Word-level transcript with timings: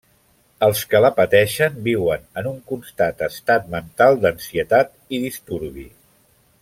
Els 0.67 0.79
que 0.93 1.01
la 1.05 1.11
pateixen 1.17 1.75
viuen 1.87 2.25
en 2.43 2.49
un 2.53 2.57
constant 2.71 3.21
estat 3.29 3.69
mental 3.75 4.19
d'ansietat 4.25 4.91
i 5.19 5.21
disturbi. 5.29 5.87